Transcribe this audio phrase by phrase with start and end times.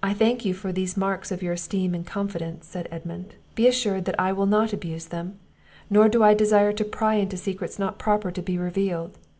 [0.00, 4.04] "I thank you for these marks of your esteem and confidence," said Edmund; "be assured
[4.04, 5.40] that I will not abuse them;
[5.90, 9.18] nor do I desire to pry into secrets not proper to be revealed.